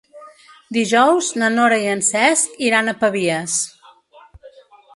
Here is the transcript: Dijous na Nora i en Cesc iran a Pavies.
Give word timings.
Dijous 0.77 1.27
na 1.41 1.49
Nora 1.59 1.77
i 1.85 1.85
en 1.91 2.01
Cesc 2.09 2.57
iran 2.71 2.89
a 2.89 2.97
Pavies. 3.05 3.61